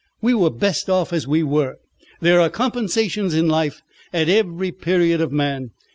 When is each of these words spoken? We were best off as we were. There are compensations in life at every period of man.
We 0.19 0.33
were 0.33 0.49
best 0.49 0.89
off 0.89 1.13
as 1.13 1.27
we 1.27 1.43
were. 1.43 1.75
There 2.21 2.41
are 2.41 2.49
compensations 2.49 3.35
in 3.35 3.47
life 3.47 3.83
at 4.11 4.29
every 4.29 4.71
period 4.71 5.21
of 5.21 5.31
man. 5.31 5.73